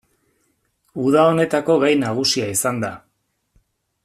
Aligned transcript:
Uda 1.03 1.25
honetako 1.33 1.77
gai 1.85 1.93
nagusia 2.07 2.51
izan 2.57 2.85
da. 2.87 2.93